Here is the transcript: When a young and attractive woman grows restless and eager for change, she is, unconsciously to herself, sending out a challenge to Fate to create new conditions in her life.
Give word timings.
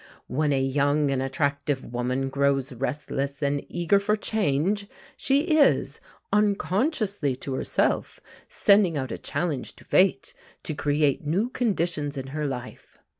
When 0.25 0.51
a 0.51 0.59
young 0.59 1.11
and 1.11 1.21
attractive 1.21 1.85
woman 1.93 2.29
grows 2.29 2.73
restless 2.73 3.43
and 3.43 3.63
eager 3.69 3.99
for 3.99 4.15
change, 4.17 4.87
she 5.15 5.41
is, 5.43 5.99
unconsciously 6.33 7.35
to 7.35 7.53
herself, 7.53 8.19
sending 8.49 8.97
out 8.97 9.11
a 9.11 9.19
challenge 9.19 9.75
to 9.75 9.85
Fate 9.85 10.33
to 10.63 10.73
create 10.73 11.23
new 11.27 11.49
conditions 11.49 12.17
in 12.17 12.29
her 12.33 12.47
life. 12.47 12.97